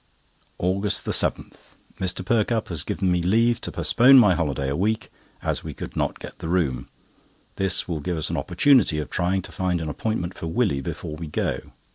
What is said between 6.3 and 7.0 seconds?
the room.